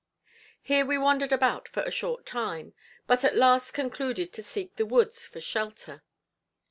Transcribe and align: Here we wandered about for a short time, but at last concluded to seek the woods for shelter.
Here 0.63 0.83
we 0.83 0.97
wandered 0.97 1.31
about 1.31 1.67
for 1.67 1.83
a 1.83 1.91
short 1.91 2.25
time, 2.25 2.73
but 3.05 3.23
at 3.23 3.35
last 3.37 3.69
concluded 3.75 4.33
to 4.33 4.41
seek 4.41 4.75
the 4.75 4.85
woods 4.87 5.27
for 5.27 5.39
shelter. 5.39 6.01